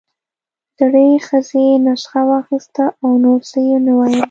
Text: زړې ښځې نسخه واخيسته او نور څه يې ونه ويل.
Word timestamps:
زړې 0.79 1.07
ښځې 1.27 1.65
نسخه 1.85 2.21
واخيسته 2.29 2.85
او 3.03 3.09
نور 3.23 3.39
څه 3.49 3.57
يې 3.65 3.71
ونه 3.75 3.91
ويل. 3.99 4.13